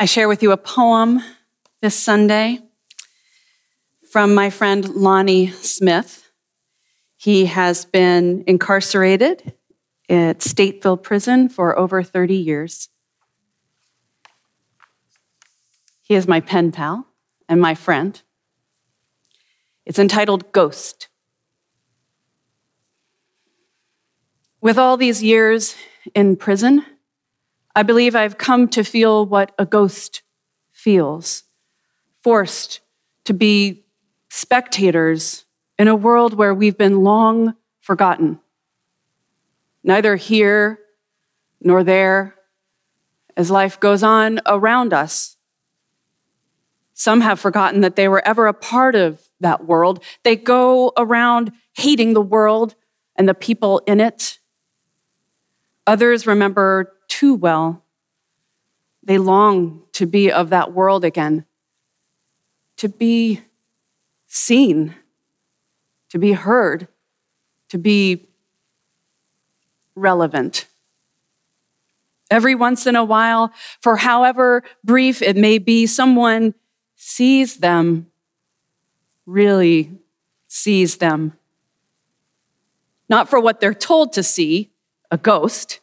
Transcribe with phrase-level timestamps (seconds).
[0.00, 1.22] I share with you a poem
[1.82, 2.60] this Sunday
[4.10, 6.32] from my friend Lonnie Smith.
[7.18, 9.52] He has been incarcerated
[10.08, 12.88] at Stateville Prison for over 30 years.
[16.00, 17.06] He is my pen pal
[17.46, 18.22] and my friend.
[19.84, 21.08] It's entitled Ghost.
[24.62, 25.76] With all these years
[26.14, 26.86] in prison,
[27.80, 30.20] I believe I've come to feel what a ghost
[30.70, 31.44] feels,
[32.22, 32.80] forced
[33.24, 33.86] to be
[34.28, 35.46] spectators
[35.78, 38.38] in a world where we've been long forgotten.
[39.82, 40.78] Neither here
[41.62, 42.34] nor there
[43.34, 45.38] as life goes on around us.
[46.92, 50.04] Some have forgotten that they were ever a part of that world.
[50.22, 52.74] They go around hating the world
[53.16, 54.38] and the people in it.
[55.86, 57.84] Others remember too well.
[59.02, 61.44] They long to be of that world again,
[62.78, 63.42] to be
[64.26, 64.94] seen,
[66.08, 66.88] to be heard,
[67.68, 68.26] to be
[69.94, 70.66] relevant.
[72.30, 76.54] Every once in a while, for however brief it may be, someone
[76.96, 78.06] sees them,
[79.26, 79.92] really
[80.48, 81.34] sees them.
[83.10, 84.70] Not for what they're told to see,
[85.10, 85.80] a ghost,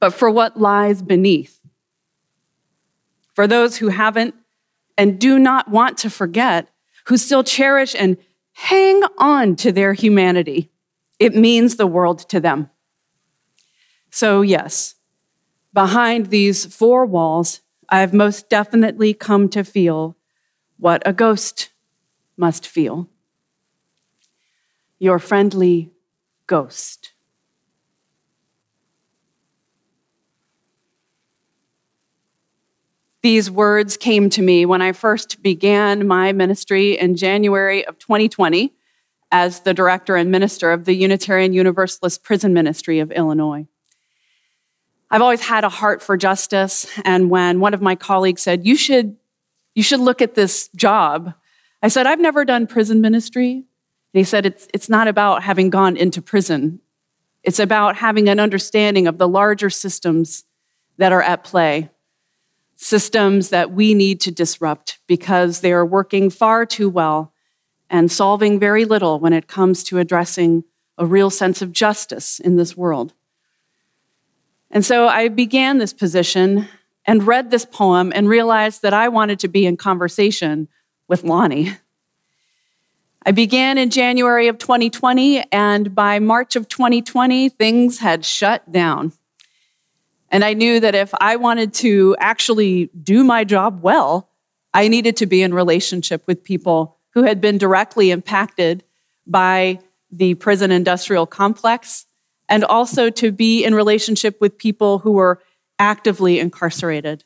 [0.00, 1.60] but for what lies beneath.
[3.34, 4.34] For those who haven't
[4.96, 6.68] and do not want to forget,
[7.06, 8.16] who still cherish and
[8.52, 10.70] hang on to their humanity,
[11.18, 12.70] it means the world to them.
[14.10, 14.94] So, yes,
[15.72, 20.16] behind these four walls, I have most definitely come to feel
[20.78, 21.70] what a ghost
[22.36, 23.08] must feel.
[24.98, 25.92] Your friendly
[26.46, 27.12] ghost.
[33.22, 38.72] These words came to me when I first began my ministry in January of 2020
[39.32, 43.66] as the director and minister of the Unitarian Universalist Prison Ministry of Illinois.
[45.10, 48.76] I've always had a heart for justice, and when one of my colleagues said, "You
[48.76, 49.16] should
[49.74, 51.34] you should look at this job."
[51.82, 53.64] I said, "I've never done prison ministry." And
[54.12, 56.80] he said, "It's it's not about having gone into prison.
[57.42, 60.44] It's about having an understanding of the larger systems
[60.98, 61.90] that are at play."
[62.80, 67.32] Systems that we need to disrupt because they are working far too well
[67.90, 70.62] and solving very little when it comes to addressing
[70.96, 73.12] a real sense of justice in this world.
[74.70, 76.68] And so I began this position
[77.04, 80.68] and read this poem and realized that I wanted to be in conversation
[81.08, 81.72] with Lonnie.
[83.26, 89.12] I began in January of 2020, and by March of 2020, things had shut down.
[90.30, 94.28] And I knew that if I wanted to actually do my job well,
[94.74, 98.84] I needed to be in relationship with people who had been directly impacted
[99.26, 99.80] by
[100.10, 102.06] the prison industrial complex
[102.48, 105.42] and also to be in relationship with people who were
[105.78, 107.24] actively incarcerated.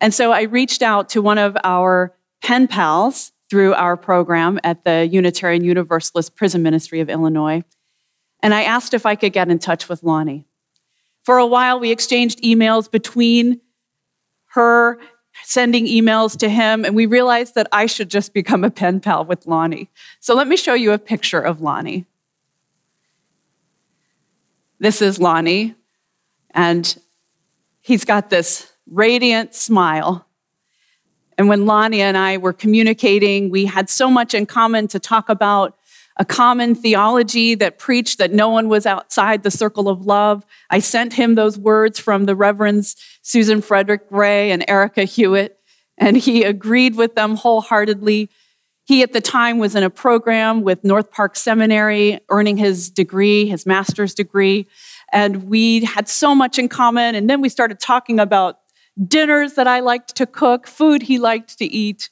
[0.00, 4.84] And so I reached out to one of our pen pals through our program at
[4.84, 7.62] the Unitarian Universalist Prison Ministry of Illinois.
[8.42, 10.46] And I asked if I could get in touch with Lonnie.
[11.22, 13.60] For a while, we exchanged emails between
[14.46, 14.98] her
[15.44, 19.24] sending emails to him, and we realized that I should just become a pen pal
[19.24, 19.88] with Lonnie.
[20.20, 22.06] So let me show you a picture of Lonnie.
[24.78, 25.74] This is Lonnie,
[26.50, 26.98] and
[27.80, 30.26] he's got this radiant smile.
[31.38, 35.28] And when Lonnie and I were communicating, we had so much in common to talk
[35.28, 35.78] about
[36.18, 40.44] a common theology that preached that no one was outside the circle of love.
[40.70, 45.58] I sent him those words from the Reverends Susan Frederick Gray and Erika Hewitt,
[45.98, 48.30] and he agreed with them wholeheartedly.
[48.84, 53.46] He, at the time, was in a program with North Park Seminary, earning his degree,
[53.46, 54.66] his master's degree.
[55.12, 57.14] And we had so much in common.
[57.14, 58.58] And then we started talking about
[59.06, 62.10] dinners that I liked to cook, food he liked to eat.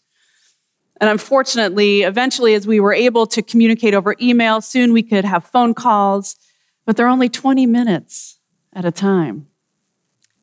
[1.00, 5.47] And unfortunately, eventually, as we were able to communicate over email, soon we could have
[5.47, 6.37] phone calls,
[6.85, 8.38] but they're only 20 minutes
[8.75, 9.47] at a time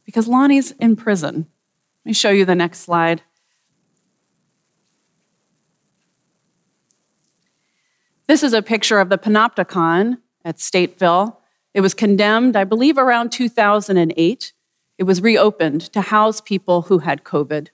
[0.03, 1.47] because Lonnie's in prison.
[2.03, 3.21] Let me show you the next slide.
[8.27, 11.37] This is a picture of the Panopticon at Stateville.
[11.73, 14.53] It was condemned, I believe, around 2008.
[14.97, 17.67] It was reopened to house people who had COVID.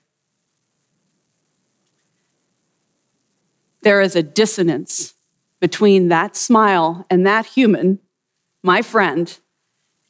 [3.84, 5.14] There is a dissonance
[5.60, 8.00] between that smile and that human,
[8.62, 9.38] my friend,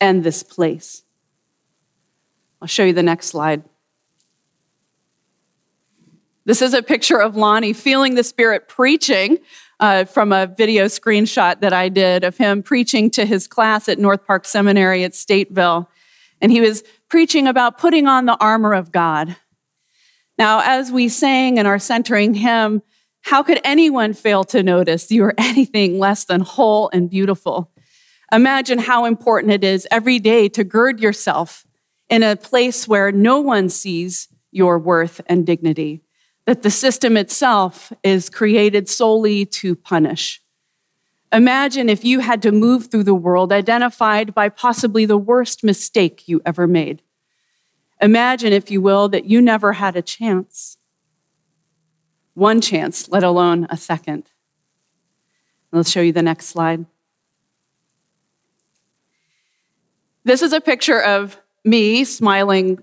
[0.01, 1.03] and this place.
[2.61, 3.63] I'll show you the next slide.
[6.47, 9.39] This is a picture of Lonnie feeling the Spirit preaching
[9.81, 13.99] uh, from a video screenshot that I did of him preaching to his class at
[13.99, 15.87] North Park Seminary at Stateville.
[16.41, 19.37] And he was preaching about putting on the armor of God.
[20.39, 22.83] Now, as we sang in our centering hymn,
[23.25, 27.71] how could anyone fail to notice you are anything less than whole and beautiful?
[28.31, 31.67] Imagine how important it is every day to gird yourself
[32.11, 36.03] in a place where no one sees your worth and dignity,
[36.45, 40.43] that the system itself is created solely to punish.
[41.33, 46.29] Imagine if you had to move through the world identified by possibly the worst mistake
[46.29, 47.03] you ever made.
[48.01, 50.77] Imagine, if you will, that you never had a chance.
[52.35, 54.31] One chance, let alone a second.
[55.73, 56.85] Let's show you the next slide.
[60.25, 62.79] This is a picture of me smiling.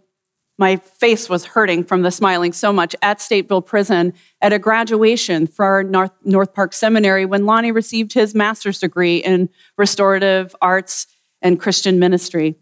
[0.57, 5.47] My face was hurting from the smiling so much at Stateville Prison at a graduation
[5.47, 11.07] for North, North Park Seminary when Lonnie received his master's degree in restorative arts
[11.41, 12.55] and Christian ministry.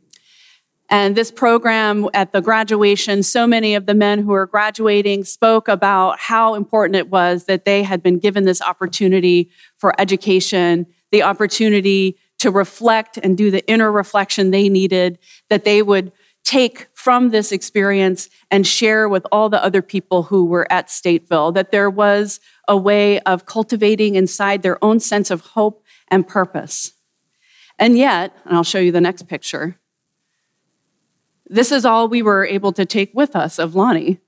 [0.89, 5.67] And this program at the graduation, so many of the men who were graduating spoke
[5.67, 11.21] about how important it was that they had been given this opportunity for education, the
[11.21, 15.19] opportunity to reflect and do the inner reflection they needed,
[15.49, 16.11] that they would
[16.43, 21.53] take from this experience and share with all the other people who were at Stateville,
[21.53, 26.93] that there was a way of cultivating inside their own sense of hope and purpose.
[27.77, 29.77] And yet, and I'll show you the next picture,
[31.49, 34.19] this is all we were able to take with us of Lonnie.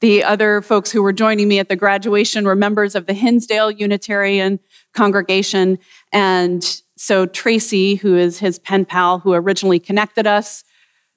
[0.00, 3.70] The other folks who were joining me at the graduation were members of the Hinsdale
[3.70, 4.60] Unitarian
[4.92, 5.78] congregation.
[6.12, 6.62] And
[6.96, 10.64] so Tracy, who is his pen pal who originally connected us,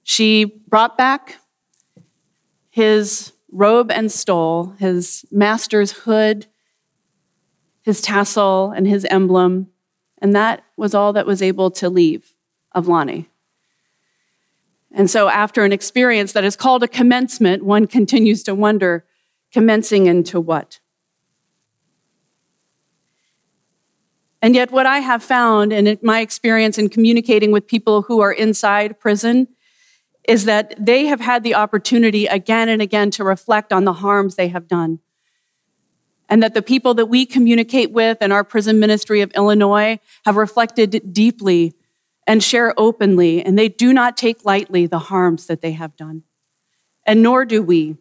[0.03, 1.35] she brought back
[2.69, 6.45] his robe and stole, his master's hood,
[7.81, 9.67] his tassel, and his emblem.
[10.21, 12.33] And that was all that was able to leave
[12.71, 13.29] of Lonnie.
[14.91, 19.05] And so, after an experience that is called a commencement, one continues to wonder
[19.51, 20.79] commencing into what?
[24.41, 28.31] And yet, what I have found in my experience in communicating with people who are
[28.31, 29.47] inside prison
[30.27, 34.35] is that they have had the opportunity again and again to reflect on the harms
[34.35, 34.99] they have done.
[36.29, 40.35] And that the people that we communicate with in our prison ministry of Illinois have
[40.35, 41.73] reflected deeply
[42.29, 46.21] and share openly, and they do not take lightly the harms that they have done.
[47.03, 47.97] And nor do we.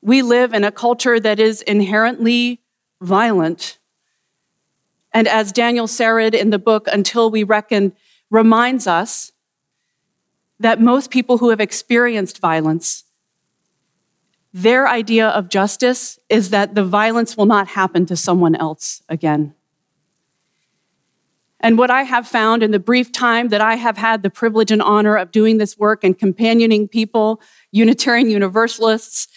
[0.00, 2.60] We live in a culture that is inherently
[3.00, 3.78] violent.
[5.12, 7.92] And as Danielle Sered in the book Until We Reckon
[8.30, 9.30] reminds us,
[10.58, 13.04] that most people who have experienced violence,
[14.52, 19.54] their idea of justice is that the violence will not happen to someone else again.
[21.62, 24.72] And what I have found in the brief time that I have had the privilege
[24.72, 29.28] and honor of doing this work and companioning people, Unitarian Universalists,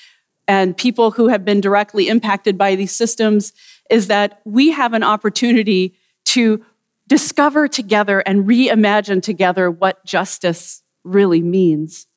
[0.47, 3.53] and people who have been directly impacted by these systems,
[3.89, 5.95] is that we have an opportunity
[6.25, 6.65] to
[7.07, 12.07] discover together and reimagine together what justice really means.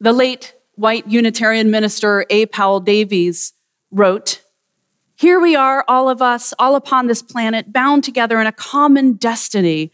[0.00, 2.46] The late white Unitarian minister A.
[2.46, 3.52] Powell Davies
[3.90, 4.40] wrote
[5.16, 9.12] here we are, all of us, all upon this planet, bound together in a common
[9.12, 9.92] destiny,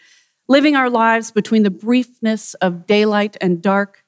[0.49, 4.05] living our lives between the briefness of daylight and dark,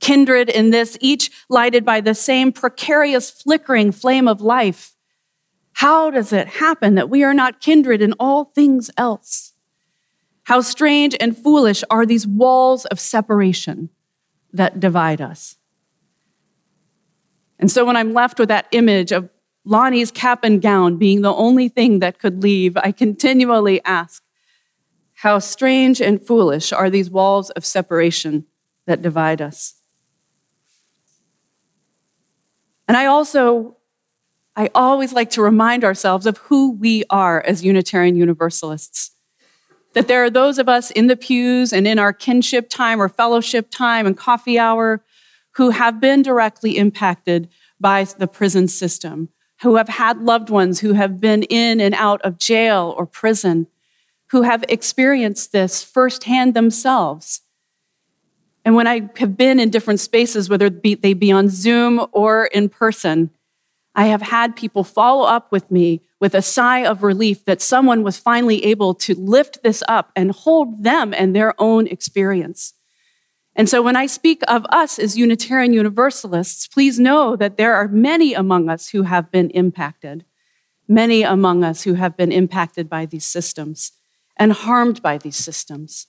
[0.00, 4.96] kindred in this, each lighted by the same precarious, flickering flame of life.
[5.72, 9.52] How does it happen that we are not kindred in all things else?
[10.44, 13.90] How strange and foolish are these walls of separation
[14.52, 15.56] that divide us?
[17.58, 19.28] And so when I'm left with that image of
[19.66, 24.22] Lonnie's cap and gown being the only thing that could leave, I continually ask,
[25.14, 28.46] how strange and foolish are these walls of separation
[28.86, 29.74] that divide us?
[32.86, 33.76] And I also,
[34.54, 39.10] I always like to remind ourselves of who we are as Unitarian Universalists.
[39.94, 43.08] That there are those of us in the pews and in our kinship time or
[43.08, 45.02] fellowship time and coffee hour
[45.52, 47.48] who have been directly impacted
[47.80, 49.30] by the prison system,
[49.62, 53.66] who have had loved ones who have been in and out of jail or prison,
[54.30, 57.42] who have experienced this firsthand themselves.
[58.64, 62.68] And when I have been in different spaces, whether they be on Zoom or in
[62.68, 63.30] person,
[63.94, 68.02] I have had people follow up with me with a sigh of relief that someone
[68.02, 72.74] was finally able to lift this up and hold them and their own experience.
[73.56, 77.88] And so when I speak of us as Unitarian Universalists, please know that there are
[77.88, 80.26] many among us who have been impacted,
[80.86, 83.92] many among us who have been impacted by these systems
[84.36, 86.06] and harmed by these systems.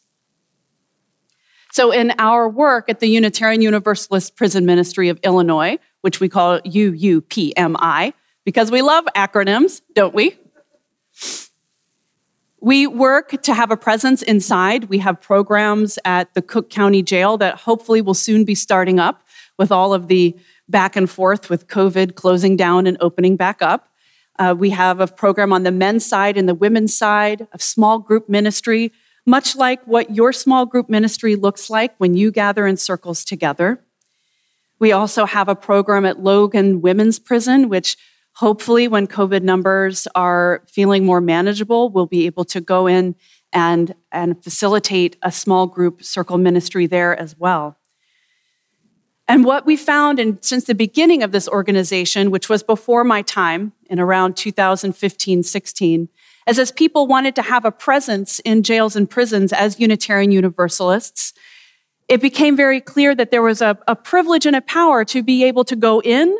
[1.72, 6.60] So, in our work at the Unitarian Universalist Prison Ministry of Illinois, which we call
[6.62, 8.13] UUPMI,
[8.44, 10.38] because we love acronyms, don't we?
[12.60, 14.86] We work to have a presence inside.
[14.86, 19.24] We have programs at the Cook County Jail that hopefully will soon be starting up
[19.58, 20.36] with all of the
[20.68, 23.90] back and forth with COVID closing down and opening back up.
[24.40, 28.00] Uh, we have a program on the men's side and the women's side of small
[28.00, 28.92] group ministry,
[29.26, 33.80] much like what your small group ministry looks like when you gather in circles together.
[34.80, 37.98] We also have a program at Logan Women's Prison, which
[38.38, 43.15] hopefully, when COVID numbers are feeling more manageable, we'll be able to go in
[43.51, 47.77] and, and facilitate a small group circle ministry there as well.
[49.27, 53.24] And what we found in, since the beginning of this organization, which was before my
[53.24, 56.10] time in around 2015 16,
[56.48, 61.34] is as people wanted to have a presence in jails and prisons as Unitarian Universalists,
[62.08, 65.44] it became very clear that there was a, a privilege and a power to be
[65.44, 66.38] able to go in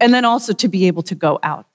[0.00, 1.66] and then also to be able to go out.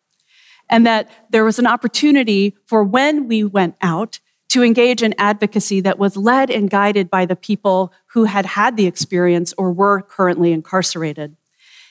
[0.69, 5.81] And that there was an opportunity for when we went out to engage in advocacy
[5.81, 10.01] that was led and guided by the people who had had the experience or were
[10.01, 11.35] currently incarcerated.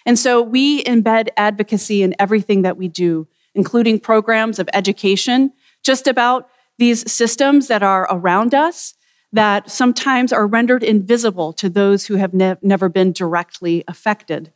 [0.04, 5.52] And so we embed advocacy in everything that we do, including programs of education
[5.84, 8.94] just about these systems that are around us
[9.32, 14.52] that sometimes are rendered invisible to those who have ne- never been directly affected.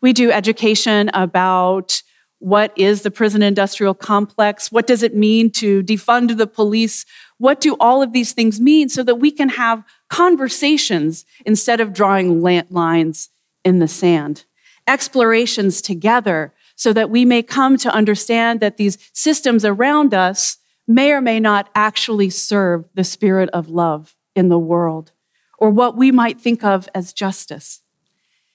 [0.00, 2.02] We do education about
[2.38, 4.72] what is the prison industrial complex?
[4.72, 7.04] What does it mean to defund the police?
[7.36, 11.92] What do all of these things mean so that we can have conversations instead of
[11.92, 13.28] drawing lines
[13.62, 14.46] in the sand?
[14.86, 20.56] Explorations together so that we may come to understand that these systems around us
[20.88, 25.12] may or may not actually serve the spirit of love in the world
[25.58, 27.82] or what we might think of as justice.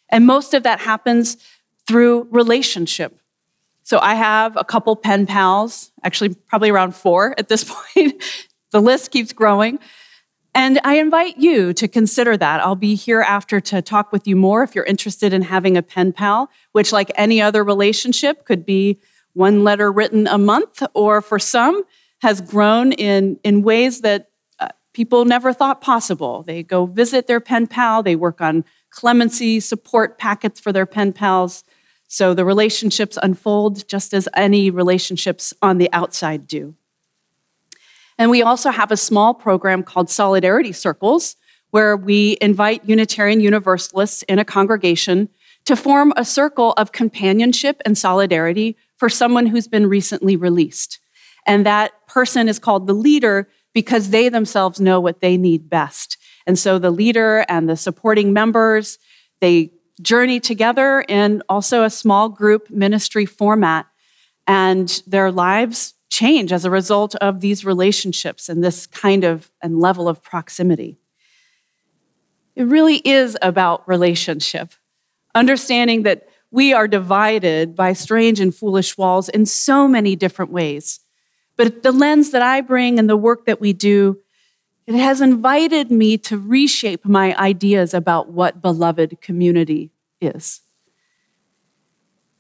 [0.09, 1.37] And most of that happens
[1.87, 3.19] through relationship
[3.85, 7.63] so I have a couple pen pals, actually, probably around four at this
[7.95, 8.21] point.
[8.71, 9.77] the list keeps growing.
[10.55, 12.61] And I invite you to consider that.
[12.61, 15.83] I'll be here after to talk with you more if you're interested in having a
[15.83, 18.99] pen pal, which, like any other relationship, could be
[19.33, 21.83] one letter written a month, or for some,
[22.21, 26.41] has grown in, in ways that uh, people never thought possible.
[26.41, 31.11] They go visit their pen pal, they work on clemency support packets for their pen
[31.13, 31.63] pals.
[32.07, 36.75] So the relationships unfold just as any relationships on the outside do.
[38.17, 41.35] And we also have a small program called Solidarity Circles,
[41.71, 45.27] where we invite Unitarian Universalists in a congregation
[45.65, 50.99] to form a circle of companionship and solidarity for someone who's been recently released.
[51.45, 56.17] And that person is called the leader because they themselves know what they need best.
[56.47, 58.99] And so the leader and the supporting members,
[59.41, 59.71] they
[60.01, 63.87] journey together in also a small group ministry format.
[64.47, 69.79] And their lives change as a result of these relationships and this kind of and
[69.79, 70.97] level of proximity.
[72.55, 74.73] It really is about relationship,
[75.33, 81.01] understanding that we are divided by strange and foolish walls in so many different ways.
[81.57, 84.19] But the lens that I bring and the work that we do
[84.87, 90.61] it has invited me to reshape my ideas about what beloved community is.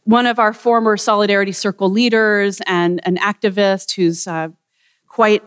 [0.03, 4.49] One of our former Solidarity Circle leaders and an activist who's uh,
[5.07, 5.43] quite,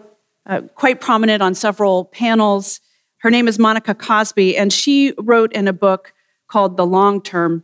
[0.46, 2.80] uh, quite prominent on several panels,
[3.18, 6.12] her name is Monica Cosby, and she wrote in a book
[6.48, 7.62] called The Long Term.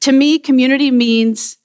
[0.00, 1.58] To me, community means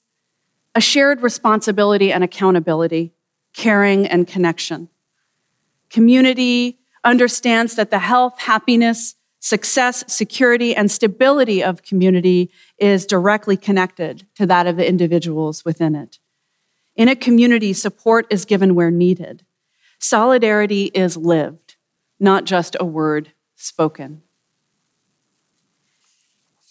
[0.76, 3.14] a shared responsibility and accountability,
[3.54, 4.90] caring and connection.
[5.92, 14.26] Community understands that the health, happiness, success, security, and stability of community is directly connected
[14.36, 16.20] to that of the individuals within it.
[16.96, 19.46] In a community, support is given where needed.
[20.00, 21.76] Solidarity is lived,
[22.20, 24.22] not just a word spoken.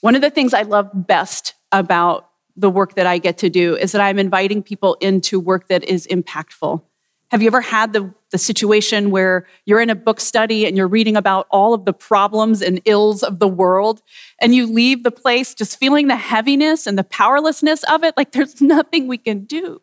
[0.01, 3.77] One of the things I love best about the work that I get to do
[3.77, 6.83] is that I'm inviting people into work that is impactful
[7.31, 10.89] have you ever had the, the situation where you're in a book study and you're
[10.89, 14.03] reading about all of the problems and ills of the world,
[14.41, 18.17] and you leave the place just feeling the heaviness and the powerlessness of it?
[18.17, 19.81] Like there's nothing we can do.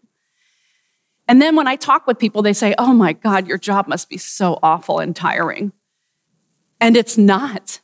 [1.27, 4.09] And then when I talk with people, they say, Oh my God, your job must
[4.09, 5.73] be so awful and tiring.
[6.79, 7.81] And it's not.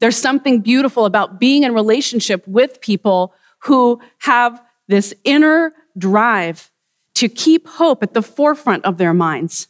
[0.00, 6.70] There's something beautiful about being in relationship with people who have this inner drive
[7.14, 9.66] to keep hope at the forefront of their minds,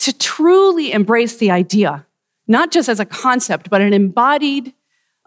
[0.00, 2.06] to truly embrace the idea,
[2.48, 4.74] not just as a concept, but an embodied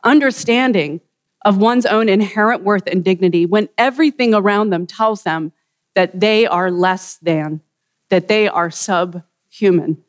[0.04, 1.00] understanding
[1.46, 5.52] of one's own inherent worth and dignity when everything around them tells them
[5.96, 7.62] that they are less than,
[8.10, 10.04] that they are subhuman.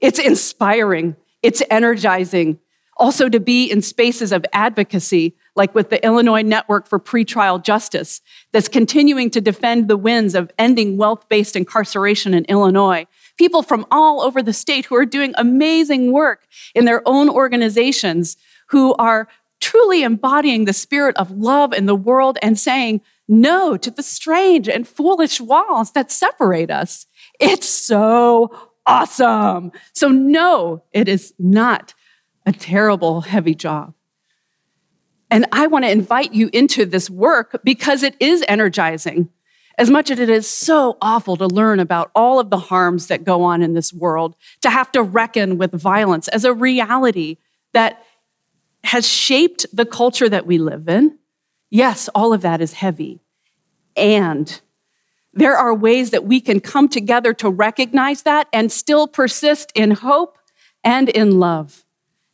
[0.00, 2.60] It's inspiring, it's energizing.
[2.96, 8.20] Also, to be in spaces of advocacy, like with the Illinois Network for Pretrial Justice,
[8.52, 13.06] that's continuing to defend the wins of ending wealth based incarceration in Illinois.
[13.38, 18.36] People from all over the state who are doing amazing work in their own organizations,
[18.68, 19.28] who are
[19.60, 24.68] truly embodying the spirit of love in the world and saying no to the strange
[24.68, 27.06] and foolish walls that separate us.
[27.40, 29.72] It's so awesome.
[29.92, 31.94] So, no, it is not
[32.46, 33.94] a terrible, heavy job.
[35.30, 39.28] And I want to invite you into this work because it is energizing.
[39.78, 43.22] As much as it is so awful to learn about all of the harms that
[43.22, 47.36] go on in this world, to have to reckon with violence as a reality
[47.72, 48.04] that
[48.82, 51.16] has shaped the culture that we live in,
[51.70, 53.20] yes, all of that is heavy.
[53.96, 54.60] And
[55.32, 59.92] there are ways that we can come together to recognize that and still persist in
[59.92, 60.38] hope
[60.82, 61.84] and in love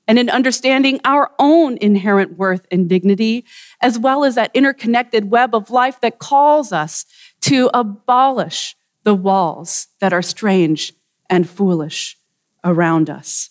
[0.06, 3.44] and in understanding our own inherent worth and dignity,
[3.80, 7.06] as well as that interconnected web of life that calls us
[7.42, 10.92] to abolish the walls that are strange
[11.30, 12.18] and foolish
[12.64, 13.50] around us.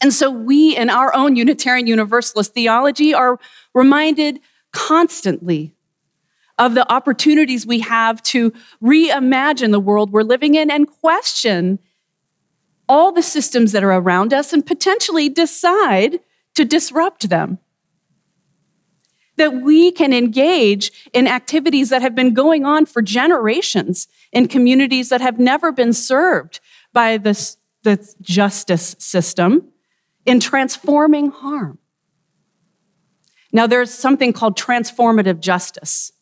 [0.00, 3.38] And so we, in our own Unitarian Universalist theology, are
[3.72, 4.40] reminded
[4.72, 5.74] constantly
[6.58, 11.78] of the opportunities we have to reimagine the world we're living in and question
[12.88, 16.20] all the systems that are around us and potentially decide
[16.54, 17.58] to disrupt them.
[19.36, 25.08] That we can engage in activities that have been going on for generations in communities
[25.08, 26.60] that have never been served
[26.92, 29.72] by this, the justice system
[30.24, 31.78] in transforming harm.
[33.52, 36.12] Now, there's something called transformative justice.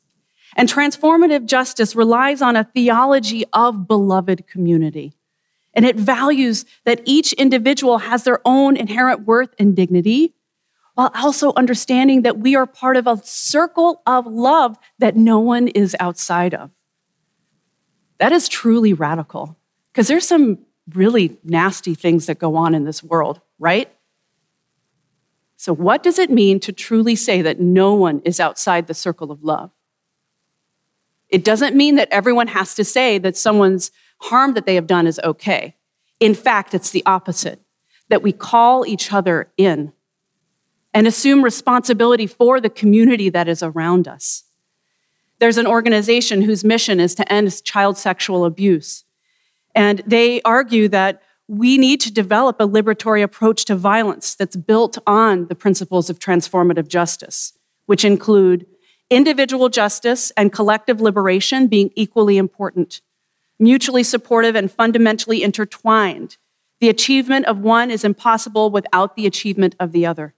[0.55, 5.15] And transformative justice relies on a theology of beloved community.
[5.75, 10.35] And it values that each individual has their own inherent worth and dignity,
[10.95, 15.69] while also understanding that we are part of a circle of love that no one
[15.69, 16.71] is outside of.
[18.19, 19.57] That is truly radical,
[19.93, 20.59] because there's some
[20.95, 23.91] really nasty things that go on in this world, right?
[25.57, 29.31] So, what does it mean to truly say that no one is outside the circle
[29.31, 29.71] of love?
[31.29, 33.91] It doesn't mean that everyone has to say that someone's
[34.23, 35.77] harm that they have done is okay.
[36.21, 37.61] In fact, it's the opposite
[38.09, 39.93] that we call each other in
[40.95, 44.45] and assume responsibility for the community that is around us.
[45.39, 49.05] There's an organization whose mission is to end child sexual abuse.
[49.75, 54.99] And they argue that we need to develop a liberatory approach to violence that's built
[55.07, 57.55] on the principles of transformative justice,
[57.87, 58.67] which include
[59.11, 63.01] individual justice and collective liberation being equally important,
[63.63, 66.37] mutually supportive and fundamentally intertwined.
[66.81, 70.35] The achievement of one is impossible without the achievement of the other.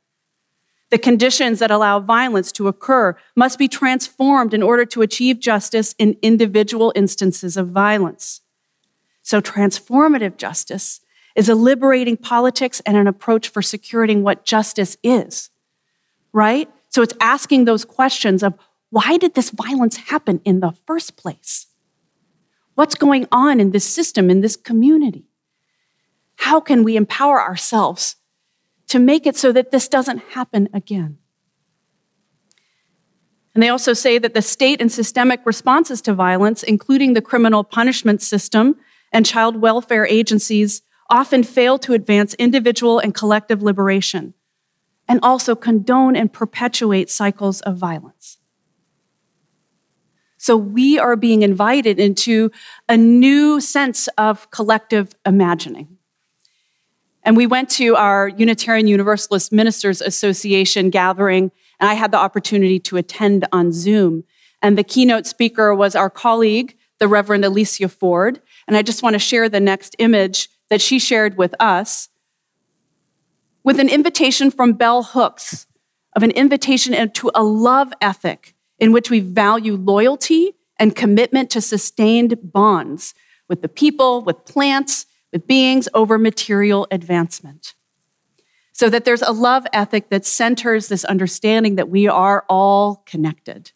[0.90, 5.94] The conditions that allow violence to occur must be transformed in order to achieve justice
[5.98, 8.42] in individual instances of violence.
[9.22, 11.00] So, transformative justice
[11.34, 15.50] is a liberating politics and an approach for securing what justice is,
[16.32, 16.70] right?
[16.90, 18.54] So it's asking those questions of
[18.90, 21.66] why did this violence happen in the first place?
[22.74, 25.28] What's going on in this system, in this community?
[26.36, 28.16] How can we empower ourselves
[28.88, 31.18] to make it so that this doesn't happen again?
[33.54, 37.62] And they also say that the state and systemic responses to violence, including the criminal
[37.62, 38.76] punishment system
[39.12, 44.34] and child welfare agencies, often fail to advance individual and collective liberation
[45.06, 48.38] and also condone and perpetuate cycles of violence.
[50.44, 52.50] So we are being invited into
[52.86, 55.96] a new sense of collective imagining.
[57.22, 62.78] And we went to our Unitarian Universalist Ministers Association gathering, and I had the opportunity
[62.80, 64.24] to attend on Zoom.
[64.60, 68.38] And the keynote speaker was our colleague, the Reverend Alicia Forde.
[68.68, 72.10] And I just want to share the next image that she shared with us
[73.62, 75.66] with an invitation from Bell Hooks
[76.14, 81.60] of an invitation to a love ethic in which we value loyalty and commitment to
[81.60, 83.14] sustained bonds
[83.48, 87.74] with the people, with plants, with beings over material advancement.
[88.72, 93.70] So that there's a love ethic that centers this understanding that we are all connected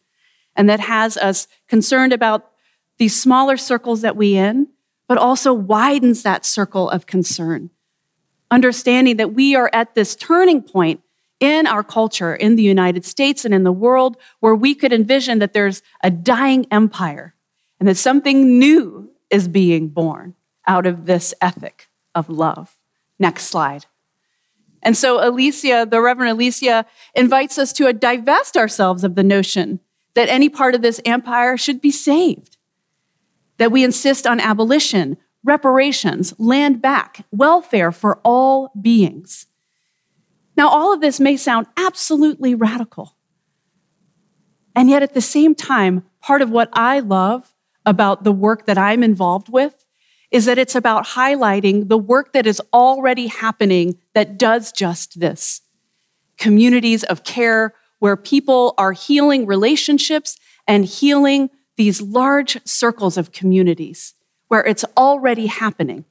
[0.57, 2.51] and that has us concerned about
[2.99, 4.67] these smaller circles that we in,
[5.07, 7.71] but also widens that circle of concern.
[8.51, 11.01] Understanding that we are at this turning point
[11.41, 15.39] in our culture, in the United States and in the world, where we could envision
[15.39, 17.35] that there's a dying empire
[17.79, 20.35] and that something new is being born
[20.67, 22.77] out of this ethic of love.
[23.19, 23.87] Next slide.
[24.83, 29.81] And so, Alicia, the Reverend Alicia, invites us to divest ourselves of the notion
[30.15, 32.57] that any part of this empire should be saved,
[33.59, 39.47] that we insist on abolition, reparations, land back, welfare for all beings.
[40.59, 43.17] Now, all of this may sound absolutely radical.
[44.75, 47.55] And yet, at the same time, part of what I love
[47.87, 49.87] about the work that I'm involved with
[50.33, 55.63] is that it's about highlighting the work that is already happening that does just this
[56.39, 64.15] communities of care where people are healing relationships and healing these large circles of communities
[64.49, 66.05] where it's already happening.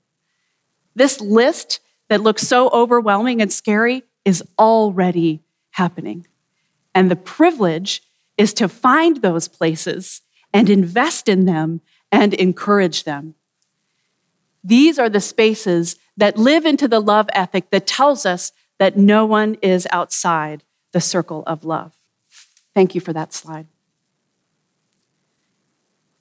[0.96, 1.80] This list
[2.10, 6.28] that looks so overwhelming and scary is already happening.
[6.94, 8.04] And the privilege
[8.36, 10.22] is to find those places
[10.54, 11.80] and invest in them
[12.12, 13.36] and encourage them.
[14.66, 19.26] These are the spaces that live into the love ethic that tells us that no
[19.26, 21.98] one is outside the circle of love.
[22.76, 23.68] Thank you for that slide.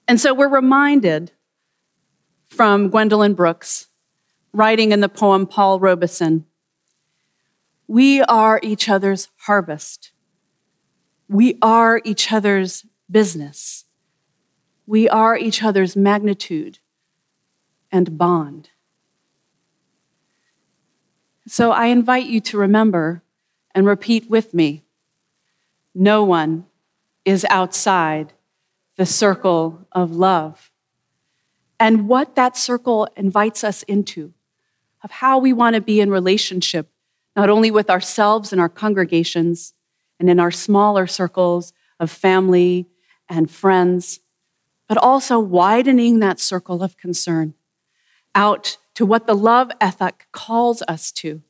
[0.06, 1.32] And so we're reminded
[2.50, 3.88] from Gwendolyn Brooks,
[4.52, 6.46] writing in the poem Paul Robeson
[7.88, 10.12] we are each other's harvest.
[11.28, 13.84] We are each other's business.
[14.86, 16.78] We are each other's magnitude
[17.90, 18.70] and bond.
[21.46, 23.22] So I invite you to remember
[23.74, 24.82] and repeat with me
[25.94, 26.66] no one
[27.24, 28.32] is outside
[28.96, 30.70] the circle of love.
[31.80, 34.34] And what that circle invites us into,
[35.02, 36.90] of how we want to be in relationship
[37.36, 39.74] not only with ourselves and our congregations
[40.18, 42.86] and in our smaller circles of family
[43.28, 44.20] and friends,
[44.88, 47.54] but also widening that circle of concern
[48.34, 51.42] out to what the love ethic calls us to,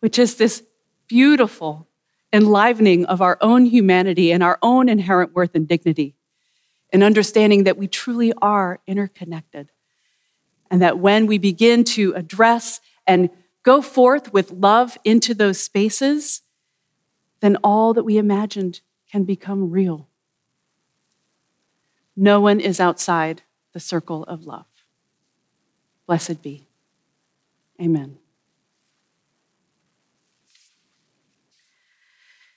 [0.00, 0.62] which is this
[1.08, 1.88] beautiful
[2.32, 6.14] enlivening of our own humanity and our own inherent worth and dignity,
[6.92, 9.70] and understanding that we truly are interconnected.
[10.70, 13.28] And that when we begin to address and
[13.62, 16.42] go forth with love into those spaces,
[17.40, 20.08] then all that we imagined can become real.
[22.16, 24.66] No one is outside the circle of love.
[26.06, 26.66] Blessed be.
[27.80, 28.18] Amen.